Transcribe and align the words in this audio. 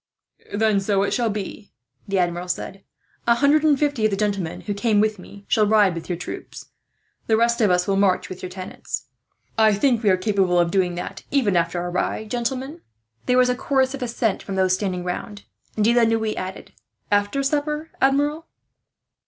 "Then 0.51 0.79
so 0.79 1.03
it 1.03 1.13
shall 1.13 1.29
be," 1.29 1.69
the 2.07 2.17
Admiral 2.17 2.47
said. 2.47 2.83
"A 3.27 3.35
hundred 3.35 3.63
and 3.63 3.77
fifty 3.77 4.03
of 4.03 4.09
the 4.09 4.17
gentlemen 4.17 4.61
who 4.61 4.73
came 4.73 4.99
with 4.99 5.19
me 5.19 5.45
shall 5.47 5.67
ride 5.67 5.93
with 5.93 6.09
your 6.09 6.17
troop. 6.17 6.55
The 7.27 7.37
rest 7.37 7.61
of 7.61 7.69
us 7.69 7.85
will 7.85 7.97
march 7.97 8.27
with 8.27 8.41
your 8.41 8.49
tenants. 8.49 9.05
"I 9.59 9.73
think 9.75 10.01
we 10.01 10.09
are 10.09 10.17
capable 10.17 10.57
of 10.57 10.71
doing 10.71 10.95
that, 10.95 11.21
even 11.29 11.55
after 11.55 11.79
our 11.79 11.91
ride, 11.91 12.31
gentlemen?" 12.31 12.81
There 13.27 13.37
was 13.37 13.49
a 13.49 13.53
chorus 13.53 13.93
of 13.93 14.01
assent 14.01 14.41
from 14.41 14.55
those 14.55 14.73
standing 14.73 15.03
round, 15.03 15.43
and 15.75 15.85
De 15.85 15.93
la 15.93 16.01
Noue 16.03 16.33
added: 16.33 16.71
"After 17.11 17.43
supper, 17.43 17.91
Admiral?" 18.01 18.47